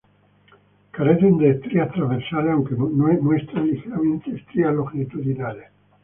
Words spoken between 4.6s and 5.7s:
longitudinales.